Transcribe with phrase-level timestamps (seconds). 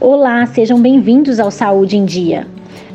[0.00, 2.46] Olá, sejam bem-vindos ao Saúde em Dia.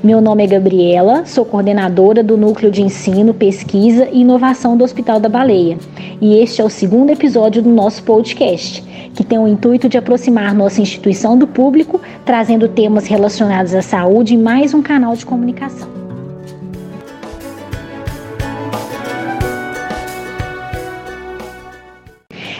[0.03, 5.19] Meu nome é Gabriela, sou coordenadora do Núcleo de Ensino, Pesquisa e Inovação do Hospital
[5.19, 5.77] da Baleia.
[6.19, 8.81] E este é o segundo episódio do nosso podcast,
[9.13, 14.33] que tem o intuito de aproximar nossa instituição do público, trazendo temas relacionados à saúde
[14.33, 15.94] em mais um canal de comunicação.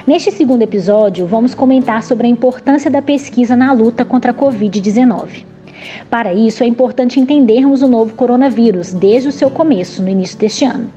[0.08, 5.44] Neste segundo episódio, vamos comentar sobre a importância da pesquisa na luta contra a Covid-19.
[6.12, 10.64] Para isso, é importante entendermos o novo coronavírus desde o seu começo, no início deste
[10.64, 10.92] ano.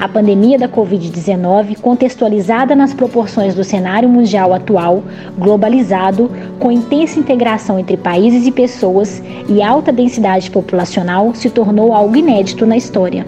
[0.00, 5.02] A pandemia da Covid-19, contextualizada nas proporções do cenário mundial atual,
[5.36, 12.16] globalizado, com intensa integração entre países e pessoas e alta densidade populacional, se tornou algo
[12.16, 13.26] inédito na história.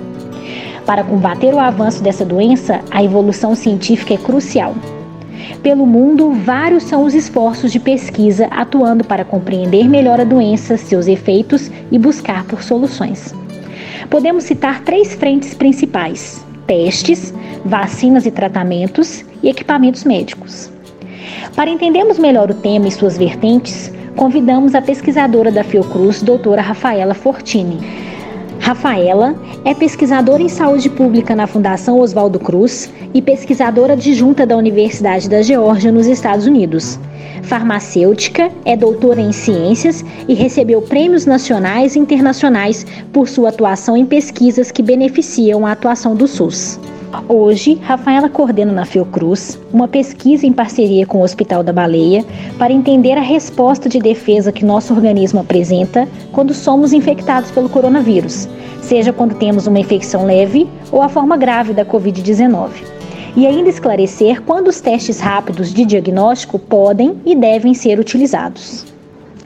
[0.87, 4.74] Para combater o avanço dessa doença, a evolução científica é crucial.
[5.62, 11.06] Pelo mundo, vários são os esforços de pesquisa atuando para compreender melhor a doença, seus
[11.06, 13.34] efeitos e buscar por soluções.
[14.10, 17.34] Podemos citar três frentes principais: testes,
[17.65, 20.70] vacinas e tratamentos e equipamentos médicos.
[21.54, 27.15] Para entendermos melhor o tema e suas vertentes, convidamos a pesquisadora da Fiocruz, doutora Rafaela
[27.15, 27.78] Fortini.
[28.66, 35.30] Rafaela é pesquisadora em saúde pública na Fundação Oswaldo Cruz e pesquisadora adjunta da Universidade
[35.30, 36.98] da Geórgia, nos Estados Unidos.
[37.44, 44.04] Farmacêutica, é doutora em ciências e recebeu prêmios nacionais e internacionais por sua atuação em
[44.04, 46.80] pesquisas que beneficiam a atuação do SUS.
[47.29, 52.24] Hoje, Rafaela coordena na Fiocruz uma pesquisa em parceria com o Hospital da Baleia
[52.59, 58.49] para entender a resposta de defesa que nosso organismo apresenta quando somos infectados pelo coronavírus,
[58.82, 62.71] seja quando temos uma infecção leve ou a forma grave da Covid-19.
[63.37, 68.96] E ainda esclarecer quando os testes rápidos de diagnóstico podem e devem ser utilizados.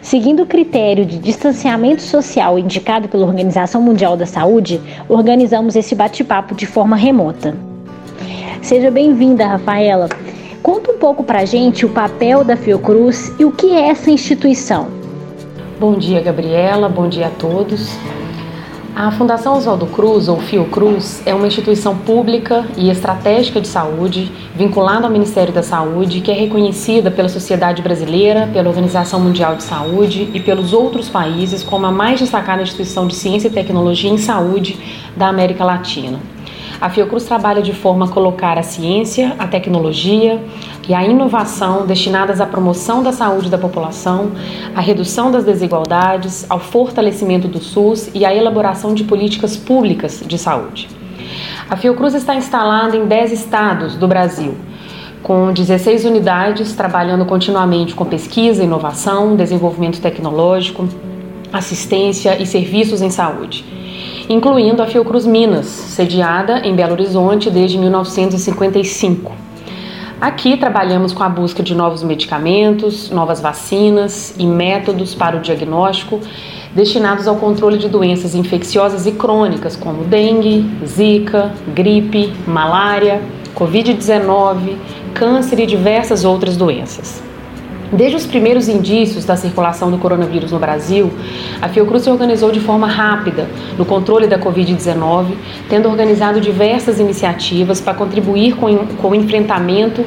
[0.02, 6.54] Seguindo o critério de distanciamento social indicado pela Organização Mundial da Saúde, organizamos esse bate-papo
[6.54, 7.54] de forma remota.
[8.62, 10.08] Seja bem-vinda, Rafaela.
[10.62, 14.88] Conta um pouco pra gente o papel da Fiocruz e o que é essa instituição.
[15.78, 16.88] Bom dia, Gabriela.
[16.88, 17.90] Bom dia a todos.
[18.94, 25.06] A Fundação Oswaldo Cruz, ou Fiocruz, é uma instituição pública e estratégica de saúde vinculada
[25.06, 30.28] ao Ministério da Saúde, que é reconhecida pela sociedade brasileira, pela Organização Mundial de Saúde
[30.34, 34.78] e pelos outros países como a mais destacada instituição de ciência e tecnologia em saúde
[35.16, 36.18] da América Latina.
[36.80, 40.42] A Fiocruz trabalha de forma a colocar a ciência, a tecnologia
[40.88, 44.32] e a inovação destinadas à promoção da saúde da população,
[44.74, 50.38] à redução das desigualdades, ao fortalecimento do SUS e à elaboração de políticas públicas de
[50.38, 50.88] saúde.
[51.68, 54.54] A Fiocruz está instalada em 10 estados do Brasil,
[55.22, 60.88] com 16 unidades trabalhando continuamente com pesquisa, inovação, desenvolvimento tecnológico,
[61.52, 63.80] assistência e serviços em saúde
[64.30, 69.32] incluindo a Fiocruz Minas, sediada em Belo Horizonte desde 1955.
[70.20, 76.20] Aqui trabalhamos com a busca de novos medicamentos, novas vacinas e métodos para o diagnóstico
[76.72, 83.20] destinados ao controle de doenças infecciosas e crônicas como dengue, zika, gripe, malária,
[83.56, 84.76] Covid-19,
[85.12, 87.29] câncer e diversas outras doenças.
[87.92, 91.10] Desde os primeiros indícios da circulação do coronavírus no Brasil,
[91.60, 95.34] a Fiocruz se organizou de forma rápida no controle da Covid-19,
[95.68, 100.04] tendo organizado diversas iniciativas para contribuir com, o enfrentamento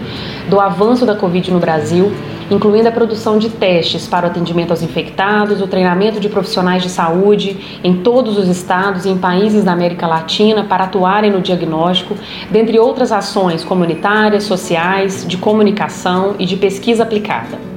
[0.50, 2.14] do avanço da Covid no Brasil,
[2.50, 6.90] incluindo a produção de testes para o atendimento aos infectados, o treinamento de profissionais de
[6.90, 12.16] saúde em todos os estados e em países da América Latina para atuarem no diagnóstico,
[12.50, 17.73] dentre outras ações comunitárias, sociais, de comunicação e de pesquisa aplicada.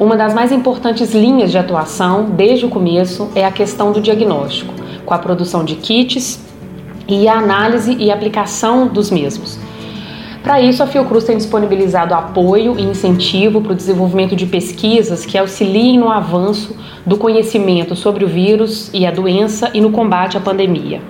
[0.00, 4.72] Uma das mais importantes linhas de atuação, desde o começo, é a questão do diagnóstico,
[5.04, 6.40] com a produção de kits
[7.08, 9.58] e a análise e aplicação dos mesmos.
[10.40, 15.36] Para isso, a Fiocruz tem disponibilizado apoio e incentivo para o desenvolvimento de pesquisas que
[15.36, 20.40] auxiliem no avanço do conhecimento sobre o vírus e a doença e no combate à
[20.40, 21.02] pandemia.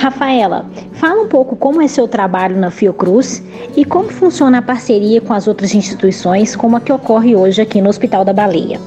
[0.00, 0.64] Rafaela,
[0.94, 3.42] fala um pouco como é seu trabalho na Fiocruz
[3.76, 7.82] e como funciona a parceria com as outras instituições, como a que ocorre hoje aqui
[7.82, 8.80] no Hospital da Baleia.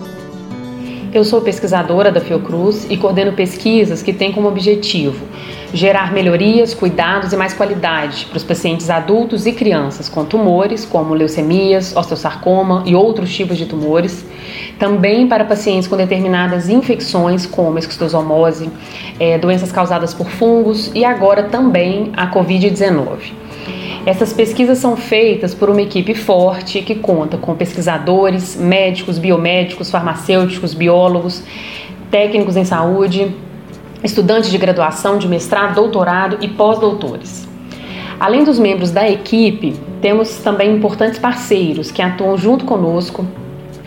[1.13, 5.23] Eu sou pesquisadora da Fiocruz e coordeno pesquisas que têm como objetivo
[5.71, 11.13] gerar melhorias, cuidados e mais qualidade para os pacientes adultos e crianças com tumores, como
[11.13, 14.25] leucemias, osteosarcoma e outros tipos de tumores.
[14.83, 18.69] Também para pacientes com determinadas infecções, como esquistossomose,
[19.17, 23.31] é, doenças causadas por fungos e agora também a Covid-19.
[24.05, 30.73] Essas pesquisas são feitas por uma equipe forte que conta com pesquisadores, médicos, biomédicos, farmacêuticos,
[30.73, 31.41] biólogos,
[32.11, 33.33] técnicos em saúde,
[34.03, 37.47] estudantes de graduação, de mestrado, doutorado e pós-doutores.
[38.19, 43.25] Além dos membros da equipe, temos também importantes parceiros que atuam junto conosco,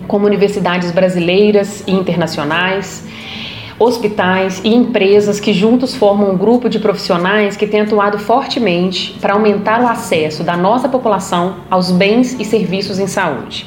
[0.06, 3.04] como universidades brasileiras e internacionais,
[3.78, 9.34] hospitais e empresas que juntos formam um grupo de profissionais que tem atuado fortemente para
[9.34, 13.66] aumentar o acesso da nossa população aos bens e serviços em saúde.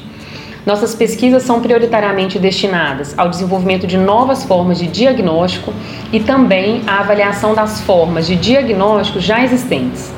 [0.66, 5.72] Nossas pesquisas são prioritariamente destinadas ao desenvolvimento de novas formas de diagnóstico
[6.12, 10.12] e também à avaliação das formas de diagnóstico já existentes,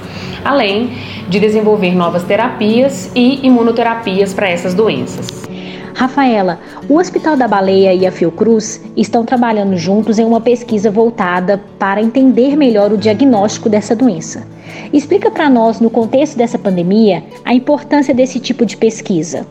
[0.45, 0.91] além
[1.29, 5.29] de desenvolver novas terapias e imunoterapias para essas doenças.
[5.95, 6.59] Rafaela,
[6.89, 12.01] o Hospital da Baleia e a Fiocruz estão trabalhando juntos em uma pesquisa voltada para
[12.01, 14.47] entender melhor o diagnóstico dessa doença.
[14.93, 19.47] Explica para nós, no contexto dessa pandemia, a importância desse tipo de pesquisa.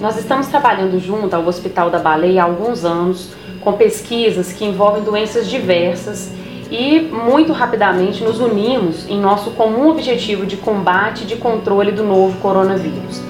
[0.00, 5.02] Nós estamos trabalhando junto ao Hospital da Baleia há alguns anos com pesquisas que envolvem
[5.02, 6.32] doenças diversas
[6.70, 12.04] e muito rapidamente nos unimos em nosso comum objetivo de combate e de controle do
[12.04, 13.20] novo coronavírus.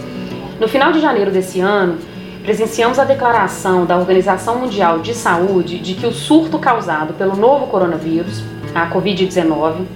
[0.61, 1.97] No final de janeiro desse ano,
[2.43, 7.69] presenciamos a declaração da Organização Mundial de Saúde de que o surto causado pelo novo
[7.69, 8.43] coronavírus,
[8.75, 9.87] a Covid-19,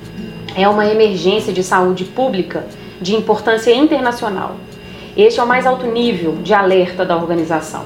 [0.56, 2.64] é uma emergência de saúde pública
[2.98, 4.56] de importância internacional.
[5.14, 7.84] Este é o mais alto nível de alerta da organização.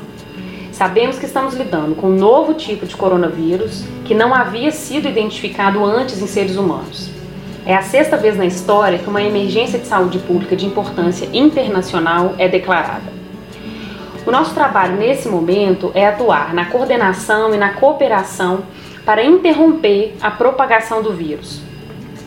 [0.71, 5.85] Sabemos que estamos lidando com um novo tipo de coronavírus que não havia sido identificado
[5.85, 7.18] antes em seres humanos.
[7.67, 12.35] É a sexta vez na história que uma emergência de saúde pública de importância internacional
[12.39, 13.19] é declarada.
[14.27, 18.61] O nosso trabalho nesse momento é atuar na coordenação e na cooperação
[19.05, 21.63] para interromper a propagação do vírus.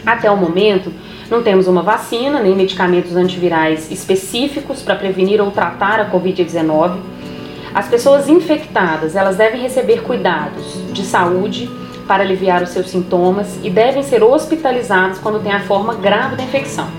[0.06, 0.92] Até o momento,
[1.30, 6.98] não temos uma vacina nem medicamentos antivirais específicos para prevenir ou tratar a COVID-19.
[7.74, 11.70] As pessoas infectadas, elas devem receber cuidados de saúde
[12.12, 16.44] para aliviar os seus sintomas e devem ser hospitalizados quando tem a forma grave da
[16.44, 16.90] infecção.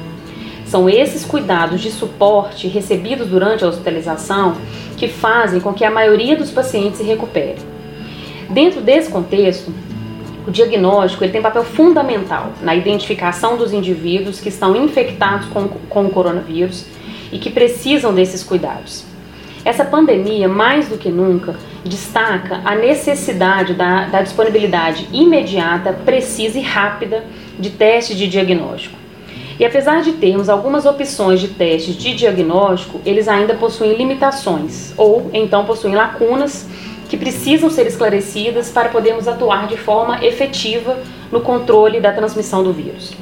[0.64, 4.56] São esses cuidados de suporte recebidos durante a hospitalização
[4.96, 7.58] que fazem com que a maioria dos pacientes se recupere.
[8.48, 9.70] Dentro desse contexto,
[10.46, 16.06] o diagnóstico ele tem papel fundamental na identificação dos indivíduos que estão infectados com, com
[16.06, 16.86] o coronavírus
[17.30, 19.11] e que precisam desses cuidados.
[19.64, 21.54] Essa pandemia, mais do que nunca,
[21.84, 27.24] destaca a necessidade da, da disponibilidade imediata, precisa e rápida
[27.58, 28.96] de testes de diagnóstico.
[29.60, 35.30] E apesar de termos algumas opções de testes de diagnóstico, eles ainda possuem limitações ou
[35.32, 36.66] então possuem lacunas
[37.08, 40.98] que precisam ser esclarecidas para podermos atuar de forma efetiva
[41.30, 43.12] no controle da transmissão do vírus.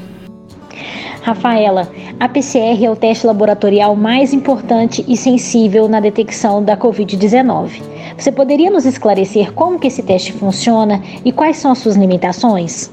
[1.23, 1.89] Rafaela,
[2.19, 7.83] a PCR é o teste laboratorial mais importante e sensível na detecção da Covid-19.
[8.17, 12.91] Você poderia nos esclarecer como que esse teste funciona e quais são as suas limitações?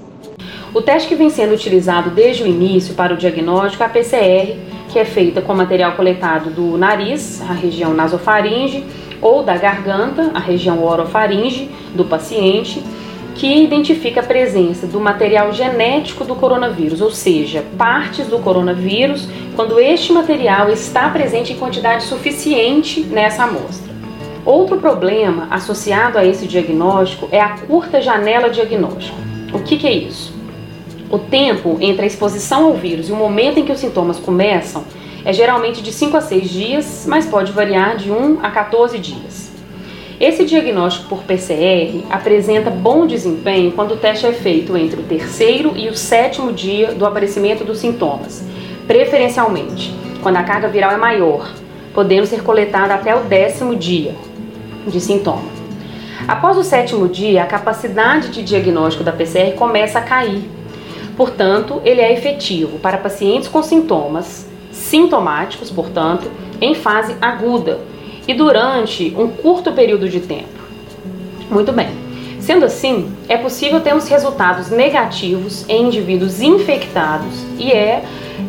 [0.74, 4.58] O teste que vem sendo utilizado desde o início para o diagnóstico é a PCR,
[4.90, 8.84] que é feita com material coletado do nariz, a região nasofaringe,
[9.22, 12.84] ou da garganta, a região orofaringe do paciente,
[13.38, 19.80] que identifica a presença do material genético do coronavírus, ou seja, partes do coronavírus, quando
[19.80, 23.96] este material está presente em quantidade suficiente nessa amostra.
[24.44, 29.18] Outro problema associado a esse diagnóstico é a curta janela diagnóstica.
[29.54, 30.34] O que, que é isso?
[31.12, 34.84] O tempo entre a exposição ao vírus e o momento em que os sintomas começam
[35.24, 39.47] é geralmente de 5 a 6 dias, mas pode variar de 1 a 14 dias.
[40.20, 45.74] Esse diagnóstico por PCR apresenta bom desempenho quando o teste é feito entre o terceiro
[45.76, 48.44] e o sétimo dia do aparecimento dos sintomas,
[48.88, 49.94] preferencialmente
[50.24, 51.48] quando a carga viral é maior,
[51.94, 54.16] podendo ser coletada até o décimo dia
[54.88, 55.52] de sintoma.
[56.28, 60.50] Após o sétimo dia, a capacidade de diagnóstico da PCR começa a cair.
[61.16, 67.80] Portanto, ele é efetivo para pacientes com sintomas sintomáticos, portanto, em fase aguda,
[68.28, 70.58] e durante um curto período de tempo.
[71.50, 71.90] Muito bem.
[72.40, 78.04] Sendo assim, é possível termos resultados negativos em indivíduos infectados e é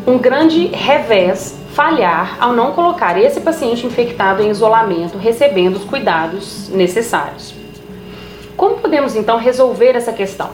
[0.05, 6.69] um grande revés falhar ao não colocar esse paciente infectado em isolamento, recebendo os cuidados
[6.69, 7.53] necessários.
[8.55, 10.49] Como podemos então resolver essa questão?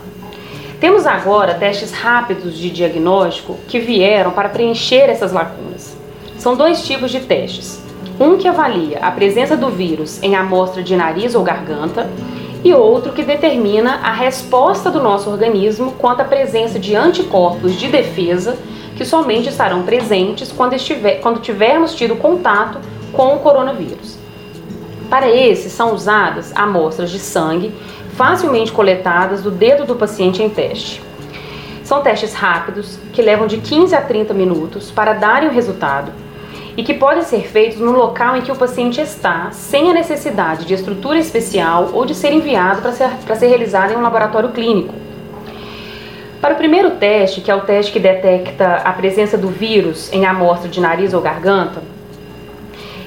[0.79, 5.95] Temos agora testes rápidos de diagnóstico que vieram para preencher essas lacunas.
[6.37, 7.81] São dois tipos de testes:
[8.19, 12.09] um que avalia a presença do vírus em amostra de nariz ou garganta
[12.63, 17.87] e outro que determina a resposta do nosso organismo quanto à presença de anticorpos de
[17.87, 18.57] defesa
[18.95, 22.79] que somente estarão presentes quando, estiver, quando tivermos tido contato
[23.11, 24.17] com o coronavírus.
[25.09, 27.73] Para esses, são usadas amostras de sangue
[28.13, 31.03] facilmente coletadas do dedo do paciente em teste.
[31.83, 36.11] São testes rápidos que levam de 15 a 30 minutos para darem o resultado
[36.77, 40.65] e que podem ser feitos no local em que o paciente está, sem a necessidade
[40.65, 44.93] de estrutura especial ou de ser enviado para ser, ser realizado em um laboratório clínico.
[46.41, 50.25] Para o primeiro teste, que é o teste que detecta a presença do vírus em
[50.25, 51.81] amostra de nariz ou garganta,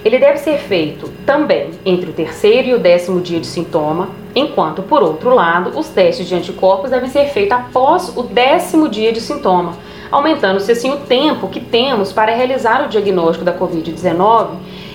[0.05, 4.83] ele deve ser feito também entre o terceiro e o décimo dia de sintoma, enquanto,
[4.83, 9.21] por outro lado, os testes de anticorpos devem ser feitos após o décimo dia de
[9.21, 9.75] sintoma,
[10.11, 14.49] aumentando-se assim o tempo que temos para realizar o diagnóstico da Covid-19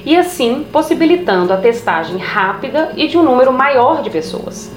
[0.05, 4.71] e assim possibilitando a testagem rápida e de um número maior de pessoas.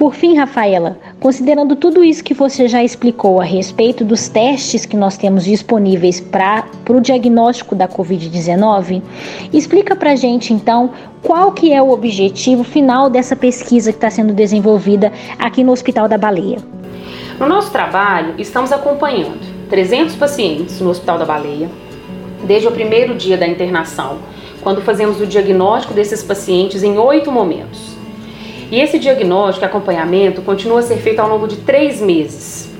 [0.00, 4.96] Por fim, Rafaela, considerando tudo isso que você já explicou a respeito dos testes que
[4.96, 9.02] nós temos disponíveis para o diagnóstico da Covid-19,
[9.52, 10.90] explica para gente então
[11.22, 16.08] qual que é o objetivo final dessa pesquisa que está sendo desenvolvida aqui no Hospital
[16.08, 16.79] da Baleia.
[17.40, 21.70] No nosso trabalho, estamos acompanhando 300 pacientes no Hospital da Baleia,
[22.44, 24.18] desde o primeiro dia da internação,
[24.60, 27.96] quando fazemos o diagnóstico desses pacientes em oito momentos.
[28.70, 32.70] E esse diagnóstico e acompanhamento continua a ser feito ao longo de três meses.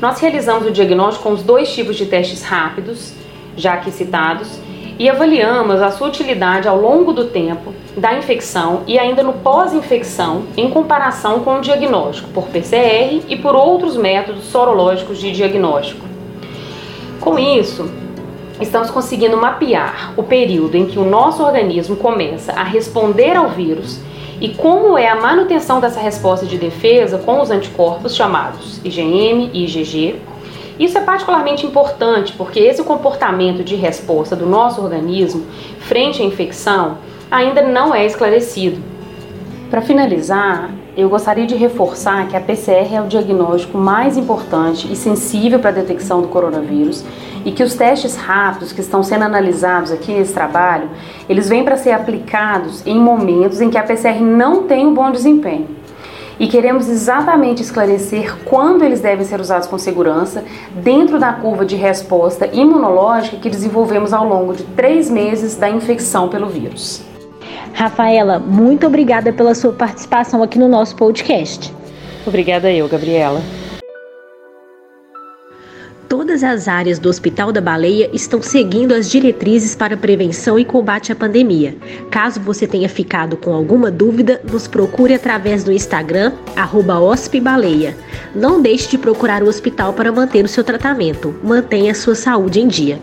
[0.00, 3.12] Nós realizamos o diagnóstico com os dois tipos de testes rápidos,
[3.54, 4.48] já aqui citados,
[4.98, 10.44] e avaliamos a sua utilidade ao longo do tempo da infecção e ainda no pós-infecção
[10.56, 16.06] em comparação com o diagnóstico por PCR e por outros métodos sorológicos de diagnóstico.
[17.20, 17.90] Com isso,
[18.60, 24.00] estamos conseguindo mapear o período em que o nosso organismo começa a responder ao vírus
[24.40, 29.64] e como é a manutenção dessa resposta de defesa com os anticorpos chamados IgM e
[29.64, 30.16] IgG
[30.78, 35.46] isso é particularmente importante porque esse comportamento de resposta do nosso organismo
[35.80, 36.98] frente à infecção
[37.30, 38.80] ainda não é esclarecido.
[39.70, 44.96] Para finalizar, eu gostaria de reforçar que a PCR é o diagnóstico mais importante e
[44.96, 47.04] sensível para a detecção do coronavírus
[47.44, 50.88] e que os testes rápidos que estão sendo analisados aqui nesse trabalho,
[51.28, 55.10] eles vêm para ser aplicados em momentos em que a PCR não tem um bom
[55.10, 55.75] desempenho
[56.38, 61.76] e queremos exatamente esclarecer quando eles devem ser usados com segurança dentro da curva de
[61.76, 67.02] resposta imunológica que desenvolvemos ao longo de três meses da infecção pelo vírus.
[67.72, 71.72] Rafaela, muito obrigada pela sua participação aqui no nosso podcast.
[72.26, 73.40] Obrigada eu, Gabriela.
[76.36, 81.10] Todas as áreas do Hospital da Baleia estão seguindo as diretrizes para prevenção e combate
[81.10, 81.74] à pandemia.
[82.10, 86.34] Caso você tenha ficado com alguma dúvida, nos procure através do Instagram,
[87.00, 87.96] @hospbaleia.
[88.34, 91.34] Não deixe de procurar o hospital para manter o seu tratamento.
[91.42, 92.98] Mantenha a sua saúde em dia.